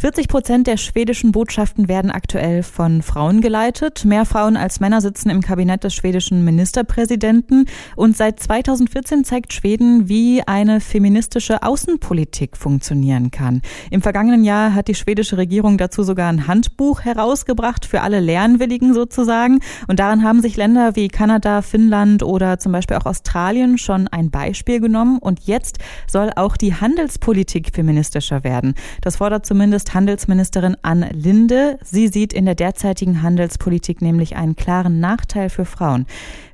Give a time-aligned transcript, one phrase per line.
[0.00, 4.06] 40 Prozent der schwedischen Botschaften werden aktuell von Frauen geleitet.
[4.06, 7.66] Mehr Frauen als Männer sitzen im Kabinett des schwedischen Ministerpräsidenten.
[7.96, 13.60] Und seit 2014 zeigt Schweden, wie eine feministische Außenpolitik funktionieren kann.
[13.90, 18.94] Im vergangenen Jahr hat die schwedische Regierung dazu sogar ein Handbuch herausgebracht für alle Lernwilligen
[18.94, 19.60] sozusagen.
[19.86, 24.30] Und daran haben sich Länder wie Kanada, Finnland oder zum Beispiel auch Australien schon ein
[24.30, 25.18] Beispiel genommen.
[25.18, 25.76] Und jetzt
[26.06, 28.72] soll auch die Handelspolitik feministischer werden.
[29.02, 31.78] Das fordert zumindest Handelsministerin Ann Linde.
[31.84, 36.06] Sie sieht in der derzeitigen Handelspolitik nämlich einen klaren Nachteil für Frauen.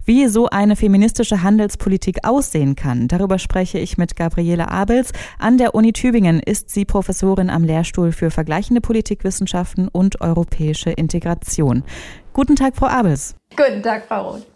[0.04, 5.12] Wie so eine feministische Handelspolitik aussehen kann, darüber spreche ich mit Gabriele Abels.
[5.38, 11.82] An der Uni Tübingen ist sie Professorin am Lehrstuhl für vergleichende Politikwissenschaften und europäische Integration.
[12.32, 13.34] Guten Tag, Frau Abels.
[13.56, 14.55] Guten Tag, Frau Roth.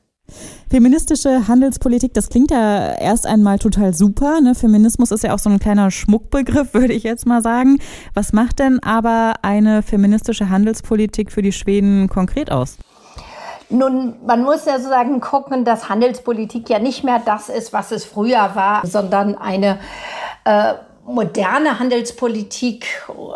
[0.70, 4.40] Feministische Handelspolitik, das klingt ja erst einmal total super.
[4.40, 4.54] Ne?
[4.54, 7.78] Feminismus ist ja auch so ein kleiner Schmuckbegriff, würde ich jetzt mal sagen.
[8.14, 12.78] Was macht denn aber eine feministische Handelspolitik für die Schweden konkret aus?
[13.68, 18.04] Nun, man muss ja sozusagen gucken, dass Handelspolitik ja nicht mehr das ist, was es
[18.04, 19.78] früher war, sondern eine
[20.44, 20.74] äh,
[21.14, 22.86] moderne Handelspolitik,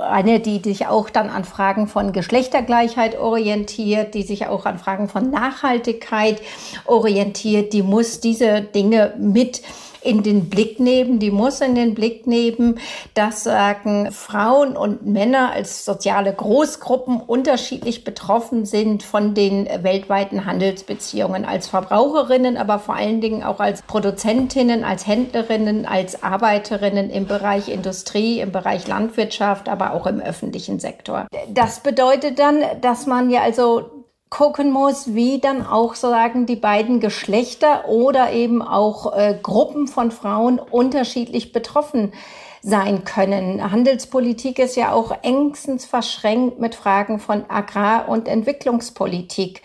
[0.09, 5.09] eine, die sich auch dann an Fragen von Geschlechtergleichheit orientiert, die sich auch an Fragen
[5.09, 6.41] von Nachhaltigkeit
[6.87, 9.63] orientiert, die muss diese Dinge mit
[10.05, 12.79] in den Blick nehmen, die muss in den Blick nehmen,
[13.15, 21.45] dass sagen Frauen und Männer als soziale Großgruppen unterschiedlich betroffen sind von den weltweiten Handelsbeziehungen
[21.45, 27.69] als Verbraucherinnen, aber vor allen Dingen auch als Produzentinnen, als Händlerinnen, als Arbeiterinnen im Bereich
[27.69, 31.27] Industrie, im Bereich Landwirtschaft, aber auch im öffentlichen Sektor.
[31.49, 33.94] Das bedeutet dann, dass man ja also
[34.35, 40.11] gucken muss, wie dann auch sozusagen die beiden Geschlechter oder eben auch äh, Gruppen von
[40.11, 42.13] Frauen unterschiedlich betroffen
[42.61, 43.71] sein können.
[43.71, 49.63] Handelspolitik ist ja auch engstens verschränkt mit Fragen von Agrar- und Entwicklungspolitik.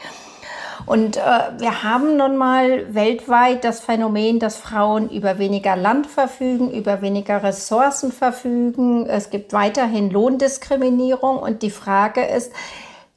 [0.85, 1.21] Und äh,
[1.57, 7.41] wir haben nun mal weltweit das Phänomen, dass Frauen über weniger Land verfügen, über weniger
[7.41, 9.07] Ressourcen verfügen.
[9.07, 12.51] Es gibt weiterhin Lohndiskriminierung und die Frage ist,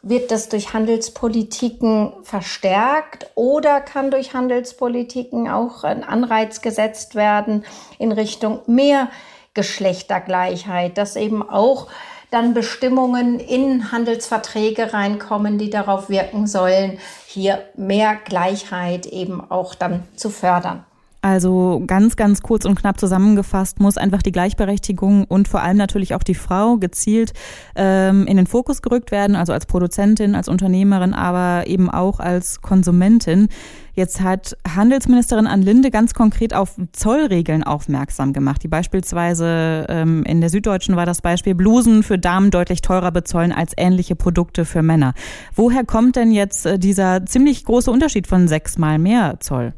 [0.02, 7.64] wird das durch Handelspolitiken verstärkt oder kann durch Handelspolitiken auch ein Anreiz gesetzt werden
[7.98, 9.08] in Richtung mehr
[9.54, 11.88] Geschlechtergleichheit, dass eben auch
[12.30, 20.04] dann Bestimmungen in Handelsverträge reinkommen, die darauf wirken sollen, hier mehr Gleichheit eben auch dann
[20.16, 20.84] zu fördern.
[21.24, 26.16] Also ganz, ganz kurz und knapp zusammengefasst muss einfach die Gleichberechtigung und vor allem natürlich
[26.16, 27.32] auch die Frau gezielt
[27.76, 32.60] ähm, in den Fokus gerückt werden, also als Produzentin, als Unternehmerin, aber eben auch als
[32.60, 33.48] Konsumentin.
[33.94, 40.40] Jetzt hat Handelsministerin Ann Linde ganz konkret auf Zollregeln aufmerksam gemacht, die beispielsweise ähm, in
[40.40, 44.82] der Süddeutschen war das Beispiel Blusen für Damen deutlich teurer bezollen als ähnliche Produkte für
[44.82, 45.14] Männer.
[45.54, 49.72] Woher kommt denn jetzt äh, dieser ziemlich große Unterschied von sechsmal mehr Zoll?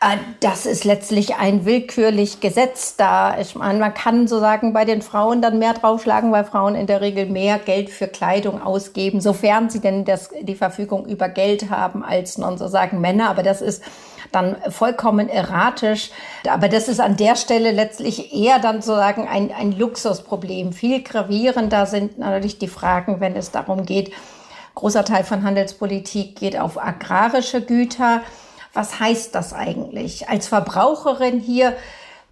[0.00, 3.38] Äh, das ist letztlich ein willkürlich Gesetz da.
[3.40, 6.86] Ich meine, man kann so sagen, bei den Frauen dann mehr draufschlagen, weil Frauen in
[6.86, 11.70] der Regel mehr Geld für Kleidung ausgeben, sofern sie denn das, die Verfügung über Geld
[11.70, 13.30] haben als non so sagen Männer.
[13.30, 13.82] Aber das ist
[14.32, 16.10] dann vollkommen erratisch.
[16.48, 20.72] Aber das ist an der Stelle letztlich eher dann sozusagen ein, ein Luxusproblem.
[20.72, 24.12] Viel gravierender sind natürlich die Fragen, wenn es darum geht,
[24.74, 28.20] großer Teil von Handelspolitik geht auf agrarische Güter
[28.76, 30.28] was heißt das eigentlich?
[30.28, 31.74] Als Verbraucherin hier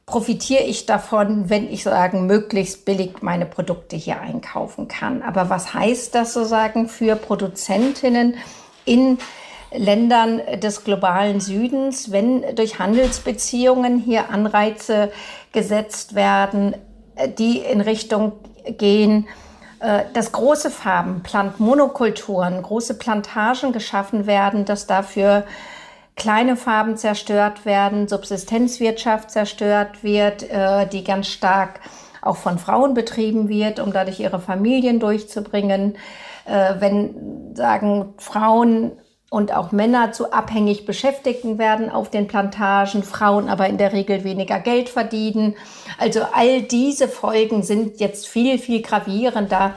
[0.07, 5.23] profitiere ich davon, wenn ich sagen, möglichst billig meine Produkte hier einkaufen kann.
[5.23, 8.35] Aber was heißt das sozusagen für Produzentinnen
[8.85, 9.19] in
[9.73, 15.11] Ländern des globalen Südens, wenn durch Handelsbeziehungen hier Anreize
[15.53, 16.77] gesetzt werden,
[17.39, 18.33] die in Richtung
[18.79, 19.27] gehen,
[19.81, 25.45] äh, dass große Farben, Plantmonokulturen, große Plantagen geschaffen werden, dass dafür
[26.17, 31.81] kleine Farben zerstört werden, Subsistenzwirtschaft zerstört wird, äh, die ganz stark
[32.23, 35.97] auch von Frauen betrieben wird, um dadurch ihre Familien durchzubringen.
[36.47, 38.93] Äh, wenn, sagen Frauen
[39.31, 44.23] und auch Männer zu abhängig Beschäftigten werden auf den Plantagen, Frauen aber in der Regel
[44.23, 45.57] weniger Geld verdienen.
[45.99, 49.75] Also all diese Folgen sind jetzt viel, viel gravierender.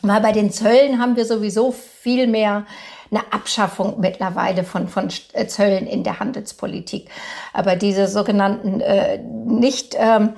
[0.00, 2.64] Weil bei den Zöllen haben wir sowieso viel mehr
[3.10, 7.08] eine Abschaffung mittlerweile von, von äh, Zöllen in der Handelspolitik.
[7.52, 10.34] Aber diese sogenannten äh, nicht ähm,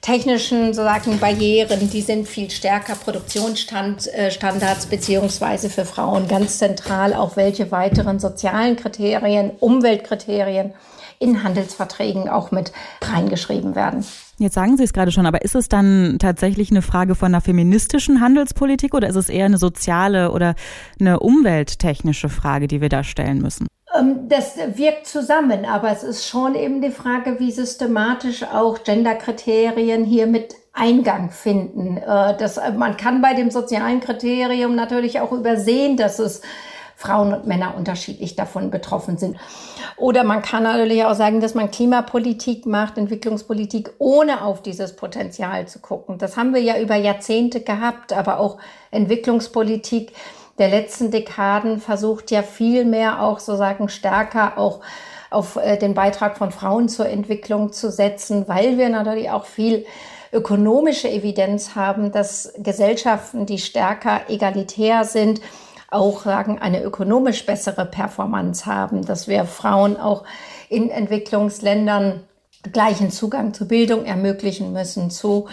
[0.00, 7.36] technischen sozusagen Barrieren, die sind viel stärker Produktionsstandards äh, beziehungsweise für Frauen ganz zentral auch
[7.36, 10.74] welche weiteren sozialen Kriterien, Umweltkriterien
[11.18, 12.72] in Handelsverträgen auch mit
[13.02, 14.04] reingeschrieben werden.
[14.38, 17.40] Jetzt sagen Sie es gerade schon, aber ist es dann tatsächlich eine Frage von einer
[17.40, 20.54] feministischen Handelspolitik oder ist es eher eine soziale oder
[21.00, 23.66] eine umwelttechnische Frage, die wir da stellen müssen?
[23.98, 30.04] Ähm, das wirkt zusammen, aber es ist schon eben die Frage, wie systematisch auch Genderkriterien
[30.04, 31.96] hier mit Eingang finden.
[31.96, 36.42] Äh, das, man kann bei dem sozialen Kriterium natürlich auch übersehen, dass es
[36.98, 39.36] Frauen und Männer unterschiedlich davon betroffen sind.
[39.98, 45.68] Oder man kann natürlich auch sagen, dass man Klimapolitik macht, Entwicklungspolitik, ohne auf dieses Potenzial
[45.68, 46.16] zu gucken.
[46.16, 48.56] Das haben wir ja über Jahrzehnte gehabt, aber auch
[48.90, 50.12] Entwicklungspolitik
[50.58, 54.80] der letzten Dekaden versucht ja viel mehr auch sozusagen stärker auch
[55.28, 59.84] auf äh, den Beitrag von Frauen zur Entwicklung zu setzen, weil wir natürlich auch viel
[60.32, 65.40] ökonomische Evidenz haben, dass Gesellschaften, die stärker egalitär sind,
[65.90, 70.24] auch sagen, eine ökonomisch bessere Performance haben, dass wir Frauen auch
[70.68, 72.24] in Entwicklungsländern
[72.72, 75.46] gleichen Zugang zu Bildung ermöglichen müssen, zu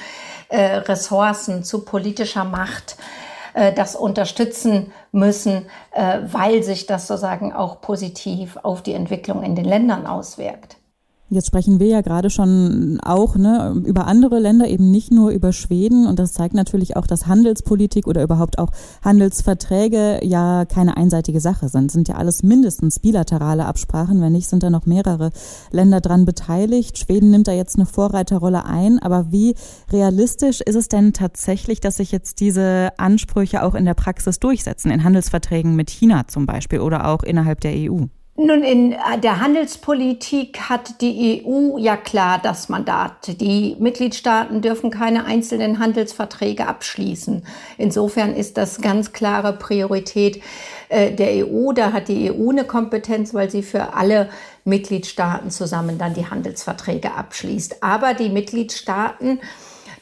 [0.50, 2.98] äh, Ressourcen, zu politischer Macht,
[3.54, 9.56] äh, das unterstützen müssen, äh, weil sich das sozusagen auch positiv auf die Entwicklung in
[9.56, 10.78] den Ländern auswirkt.
[11.34, 15.52] Jetzt sprechen wir ja gerade schon auch ne, über andere Länder, eben nicht nur über
[15.52, 16.08] Schweden.
[16.08, 18.72] Und das zeigt natürlich auch, dass Handelspolitik oder überhaupt auch
[19.04, 21.92] Handelsverträge ja keine einseitige Sache sind.
[21.92, 24.22] Sind ja alles mindestens bilaterale Absprachen.
[24.22, 25.32] Wenn nicht, sind da noch mehrere
[25.72, 26.98] Länder dran beteiligt.
[26.98, 29.00] Schweden nimmt da jetzt eine Vorreiterrolle ein.
[29.00, 29.56] Aber wie
[29.92, 34.92] realistisch ist es denn tatsächlich, dass sich jetzt diese Ansprüche auch in der Praxis durchsetzen,
[34.92, 38.06] in Handelsverträgen mit China zum Beispiel oder auch innerhalb der EU?
[38.36, 43.40] Nun, in der Handelspolitik hat die EU ja klar das Mandat.
[43.40, 47.46] Die Mitgliedstaaten dürfen keine einzelnen Handelsverträge abschließen.
[47.78, 50.42] Insofern ist das ganz klare Priorität
[50.90, 51.74] äh, der EU.
[51.74, 54.30] Da hat die EU eine Kompetenz, weil sie für alle
[54.66, 57.84] Mitgliedstaaten zusammen dann die Handelsverträge abschließt.
[57.84, 59.42] Aber die Mitgliedstaaten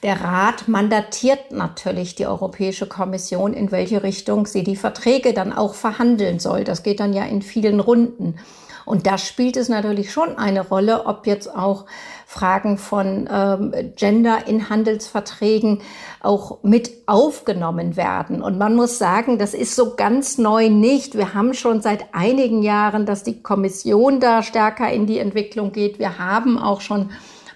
[0.04, 5.76] der Rat mandatiert natürlich die Europäische Kommission, in welche Richtung sie die Verträge dann auch
[5.76, 6.64] verhandeln soll.
[6.64, 8.36] Das geht dann ja in vielen Runden.
[8.84, 11.86] Und da spielt es natürlich schon eine Rolle, ob jetzt auch
[12.26, 15.82] Fragen von ähm, Gender in Handelsverträgen
[16.20, 18.42] auch mit aufgenommen werden.
[18.42, 21.16] Und man muss sagen, das ist so ganz neu nicht.
[21.16, 26.00] Wir haben schon seit einigen Jahren, dass die Kommission da stärker in die Entwicklung geht.
[26.00, 27.12] Wir haben auch schon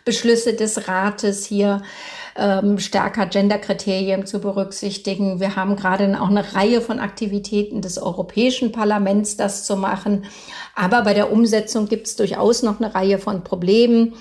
[0.05, 1.81] Beschlüsse des Rates hier
[2.35, 5.39] ähm, stärker Genderkriterien zu berücksichtigen.
[5.39, 10.25] Wir haben gerade auch eine Reihe von Aktivitäten des Europäischen Parlaments, das zu machen.
[10.75, 14.13] Aber bei der Umsetzung gibt es durchaus noch eine Reihe von Problemen.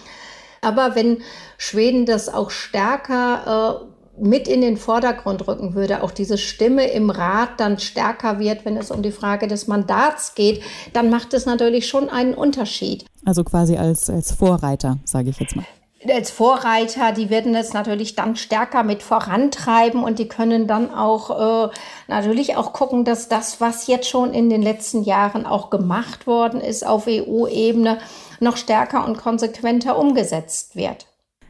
[0.60, 1.18] Aber wenn
[1.58, 7.10] Schweden das auch stärker äh, mit in den Vordergrund rücken würde, auch diese Stimme im
[7.10, 10.62] Rat dann stärker wird, wenn es um die Frage des Mandats geht,
[10.92, 13.04] dann macht es natürlich schon einen Unterschied.
[13.24, 15.64] Also quasi als, als Vorreiter, sage ich jetzt mal
[16.10, 21.68] als Vorreiter, die werden es natürlich dann stärker mit vorantreiben und die können dann auch
[21.68, 21.74] äh,
[22.08, 26.60] natürlich auch gucken, dass das, was jetzt schon in den letzten Jahren auch gemacht worden
[26.60, 27.98] ist auf EU-Ebene,
[28.40, 31.06] noch stärker und konsequenter umgesetzt wird.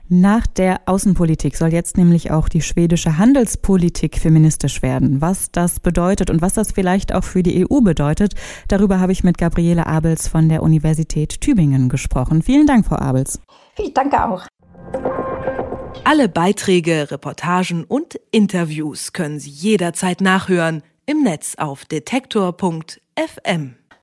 [0.08, 5.22] Nach der Außenpolitik soll jetzt nämlich auch die schwedische Handelspolitik feministisch werden.
[5.22, 8.34] Was das bedeutet und was das vielleicht auch für die EU bedeutet,
[8.68, 12.42] darüber habe ich mit Gabriele Abels von der Universität Tübingen gesprochen.
[12.42, 13.40] Vielen Dank, Frau Abels.
[13.78, 14.46] Ich danke auch.
[16.04, 23.76] Alle Beiträge, Reportagen und Interviews können Sie jederzeit nachhören im Netz auf detektor.fm.